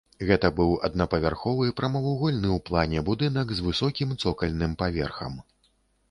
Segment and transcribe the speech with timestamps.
[0.27, 5.37] Гэта быў аднапавярховы прамавугольны ў плане будынак з высокім цокальным паверхам.